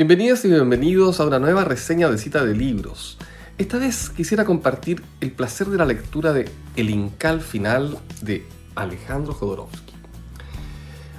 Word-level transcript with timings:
Bienvenidas 0.00 0.42
y 0.46 0.48
bienvenidos 0.48 1.20
a 1.20 1.26
una 1.26 1.38
nueva 1.38 1.62
reseña 1.62 2.08
de 2.08 2.16
cita 2.16 2.42
de 2.42 2.54
libros. 2.54 3.18
Esta 3.58 3.76
vez 3.76 4.08
quisiera 4.08 4.46
compartir 4.46 5.02
el 5.20 5.30
placer 5.30 5.66
de 5.66 5.76
la 5.76 5.84
lectura 5.84 6.32
de 6.32 6.48
El 6.74 6.88
Incal 6.88 7.42
Final 7.42 7.98
de 8.22 8.46
Alejandro 8.76 9.34
Jodorowsky. 9.34 9.92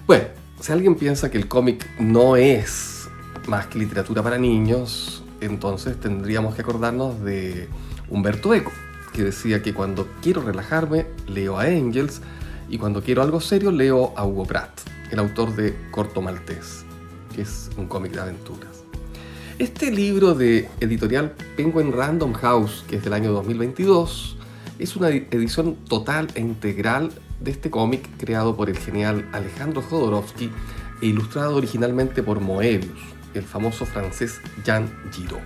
Bueno, 0.08 0.24
si 0.60 0.72
alguien 0.72 0.96
piensa 0.96 1.30
que 1.30 1.38
el 1.38 1.48
cómic 1.48 1.88
no 2.00 2.38
es 2.38 3.08
más 3.48 3.68
que 3.68 3.78
literatura 3.78 4.24
para 4.24 4.40
niños, 4.40 5.24
entonces 5.42 6.00
tendríamos 6.00 6.56
que 6.56 6.64
acordarnos 6.64 7.24
de 7.24 7.70
Humberto 8.10 8.52
Eco, 8.56 8.72
que 9.14 9.26
decía 9.26 9.62
que 9.62 9.76
cuando 9.76 10.08
quiero 10.24 10.42
relajarme 10.42 11.06
leo 11.28 11.60
a 11.60 11.70
Engels 11.70 12.24
y 12.68 12.80
cuando 12.80 13.04
quiero 13.04 13.22
algo 13.22 13.42
serio 13.42 13.70
leo 13.70 14.12
a 14.18 14.26
Hugo 14.26 14.48
Pratt, 14.48 14.72
el 15.12 15.20
autor 15.20 15.56
de 15.56 15.76
Corto 15.92 16.24
Maltés, 16.24 16.84
que 17.34 17.42
es 17.44 17.70
un 17.78 17.88
cómic 17.88 18.14
de 18.14 18.22
aventuras. 18.22 18.84
Este 19.60 19.92
libro 19.92 20.34
de 20.34 20.70
editorial 20.80 21.36
Penguin 21.56 21.92
Random 21.92 22.34
House, 22.34 22.84
que 22.88 22.98
es 22.98 23.04
del 23.04 23.14
año 23.14 23.32
2022, 23.32 24.38
es 24.80 24.96
una 24.96 25.10
edición 25.10 25.76
total 25.88 26.28
e 26.34 26.42
integral 26.42 27.12
de 27.40 27.52
este 27.52 27.70
cómic 27.70 28.08
creado 28.18 28.56
por 28.56 28.70
el 28.70 28.78
genial 28.78 29.28
Alejandro 29.34 29.82
Jodorowsky 29.82 30.50
e 31.02 31.06
ilustrado 31.06 31.56
originalmente 31.56 32.24
por 32.24 32.40
Moebius, 32.40 33.00
el 33.34 33.44
famoso 33.44 33.86
francés 33.86 34.40
Jean 34.66 34.92
Giraud. 35.12 35.42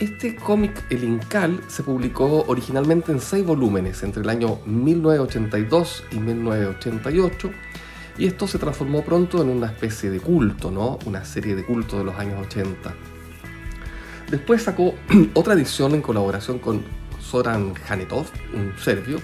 Este 0.00 0.34
cómic, 0.34 0.72
El 0.88 1.04
Incal, 1.04 1.60
se 1.68 1.82
publicó 1.82 2.44
originalmente 2.46 3.12
en 3.12 3.20
seis 3.20 3.44
volúmenes 3.44 4.02
entre 4.02 4.22
el 4.22 4.30
año 4.30 4.58
1982 4.64 6.04
y 6.12 6.16
1988 6.16 7.50
y 8.20 8.26
esto 8.26 8.46
se 8.46 8.58
transformó 8.58 9.02
pronto 9.02 9.40
en 9.40 9.48
una 9.48 9.68
especie 9.68 10.10
de 10.10 10.20
culto, 10.20 10.70
¿no? 10.70 10.98
Una 11.06 11.24
serie 11.24 11.56
de 11.56 11.64
culto 11.64 11.96
de 11.96 12.04
los 12.04 12.14
años 12.16 12.46
80. 12.46 12.94
Después 14.30 14.62
sacó 14.62 14.94
otra 15.34 15.54
edición 15.54 15.94
en 15.94 16.02
colaboración 16.02 16.58
con 16.58 16.82
Soran 17.18 17.72
Hanetov, 17.88 18.26
un 18.52 18.74
serbio, 18.78 19.20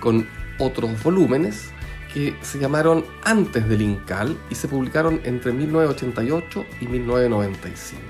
con 0.00 0.26
otros 0.58 0.90
volúmenes 1.02 1.70
que 2.14 2.34
se 2.40 2.58
llamaron 2.58 3.04
Antes 3.24 3.68
del 3.68 3.82
Incal 3.82 4.34
y 4.48 4.54
se 4.54 4.68
publicaron 4.68 5.20
entre 5.24 5.52
1988 5.52 6.64
y 6.80 6.86
1995. 6.86 8.02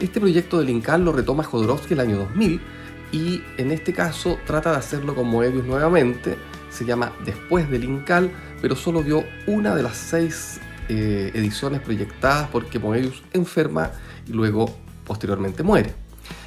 Este 0.00 0.20
proyecto 0.20 0.58
del 0.58 0.68
Incal 0.68 1.02
lo 1.02 1.12
retoma 1.12 1.44
Jodorowsky 1.44 1.94
el 1.94 2.00
año 2.00 2.18
2000 2.18 2.60
y 3.10 3.42
en 3.56 3.70
este 3.70 3.94
caso 3.94 4.38
trata 4.46 4.72
de 4.72 4.76
hacerlo 4.76 5.14
con 5.14 5.28
Moebius 5.28 5.64
nuevamente, 5.64 6.36
se 6.68 6.84
llama 6.84 7.12
Después 7.24 7.70
del 7.70 7.84
Incal, 7.84 8.30
pero 8.64 8.76
solo 8.76 9.02
dio 9.02 9.24
una 9.46 9.74
de 9.76 9.82
las 9.82 9.94
seis 9.94 10.58
eh, 10.88 11.30
ediciones 11.34 11.82
proyectadas 11.82 12.48
porque 12.48 12.78
Moebius 12.78 13.22
enferma 13.34 13.90
y 14.26 14.32
luego 14.32 14.74
posteriormente 15.06 15.62
muere. 15.62 15.92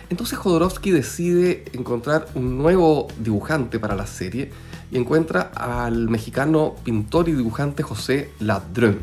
Entonces 0.10 0.40
Jodorowsky 0.40 0.90
decide 0.90 1.66
encontrar 1.74 2.28
un 2.34 2.58
nuevo 2.58 3.08
dibujante 3.20 3.78
para 3.78 3.96
la 3.96 4.08
serie 4.08 4.50
y 4.90 4.98
encuentra 4.98 5.52
al 5.54 6.10
mexicano 6.10 6.74
pintor 6.84 7.30
y 7.30 7.34
dibujante 7.34 7.84
José 7.84 8.32
Ladrön. 8.40 8.98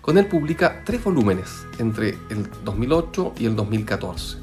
Con 0.00 0.16
él 0.16 0.26
publica 0.26 0.84
tres 0.86 1.04
volúmenes 1.04 1.66
entre 1.78 2.16
el 2.30 2.48
2008 2.64 3.34
y 3.40 3.44
el 3.44 3.56
2014. 3.56 4.38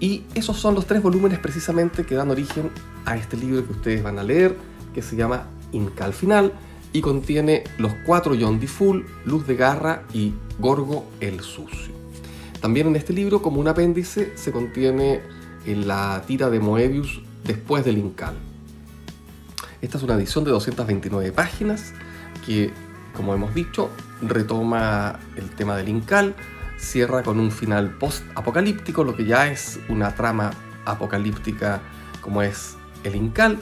Y 0.00 0.24
esos 0.34 0.56
son 0.56 0.74
los 0.74 0.84
tres 0.84 1.00
volúmenes 1.00 1.38
precisamente 1.38 2.04
que 2.04 2.16
dan 2.16 2.32
origen 2.32 2.72
a 3.04 3.16
este 3.16 3.36
libro 3.36 3.64
que 3.64 3.72
ustedes 3.72 4.02
van 4.02 4.18
a 4.18 4.24
leer, 4.24 4.56
que 4.92 5.00
se 5.00 5.14
llama 5.14 5.46
Incal 5.70 6.12
Final 6.12 6.52
y 6.94 7.02
contiene 7.02 7.64
los 7.76 7.92
cuatro 8.06 8.34
John. 8.40 8.60
Full, 8.60 9.02
Luz 9.26 9.46
de 9.46 9.56
Garra 9.56 10.04
y 10.14 10.32
Gorgo 10.58 11.04
el 11.20 11.40
Sucio. 11.40 11.92
También 12.60 12.86
en 12.86 12.96
este 12.96 13.12
libro, 13.12 13.42
como 13.42 13.60
un 13.60 13.68
apéndice, 13.68 14.32
se 14.36 14.52
contiene 14.52 15.20
la 15.66 16.22
tira 16.26 16.48
de 16.48 16.60
Moebius 16.60 17.20
después 17.42 17.84
del 17.84 17.98
Incal. 17.98 18.36
Esta 19.82 19.98
es 19.98 20.04
una 20.04 20.14
edición 20.14 20.44
de 20.44 20.52
229 20.52 21.32
páginas 21.32 21.92
que, 22.46 22.70
como 23.14 23.34
hemos 23.34 23.52
dicho, 23.54 23.90
retoma 24.22 25.18
el 25.36 25.50
tema 25.50 25.76
del 25.76 25.88
Incal, 25.88 26.36
cierra 26.78 27.24
con 27.24 27.40
un 27.40 27.50
final 27.50 27.90
post-apocalíptico, 27.98 29.02
lo 29.02 29.16
que 29.16 29.24
ya 29.24 29.50
es 29.50 29.80
una 29.88 30.14
trama 30.14 30.52
apocalíptica 30.84 31.82
como 32.20 32.40
es 32.40 32.76
el 33.02 33.16
Incal, 33.16 33.58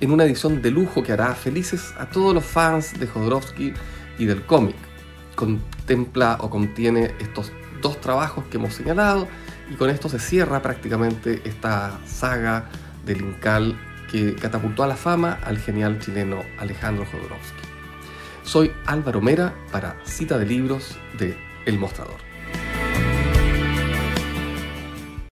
en 0.00 0.10
una 0.10 0.24
edición 0.24 0.62
de 0.62 0.70
lujo 0.70 1.02
que 1.02 1.12
hará 1.12 1.34
felices 1.34 1.94
a 1.98 2.06
todos 2.06 2.34
los 2.34 2.44
fans 2.44 2.98
de 2.98 3.06
Jodorowsky 3.06 3.72
y 4.18 4.24
del 4.26 4.42
cómic. 4.42 4.76
Contempla 5.34 6.38
o 6.40 6.50
contiene 6.50 7.14
estos 7.20 7.52
dos 7.80 8.00
trabajos 8.00 8.44
que 8.46 8.56
hemos 8.56 8.74
señalado 8.74 9.28
y 9.70 9.74
con 9.74 9.90
esto 9.90 10.08
se 10.08 10.18
cierra 10.18 10.62
prácticamente 10.62 11.42
esta 11.44 11.98
saga 12.06 12.68
del 13.04 13.20
Incal 13.20 13.76
que 14.10 14.34
catapultó 14.34 14.84
a 14.84 14.86
la 14.86 14.96
fama 14.96 15.38
al 15.44 15.58
genial 15.58 15.98
chileno 15.98 16.42
Alejandro 16.58 17.04
Jodorowsky. 17.06 17.62
Soy 18.44 18.72
Álvaro 18.86 19.20
Mera 19.20 19.54
para 19.72 19.96
Cita 20.04 20.38
de 20.38 20.46
Libros 20.46 20.98
de 21.18 21.36
El 21.66 21.78
Mostrador. 21.78 22.33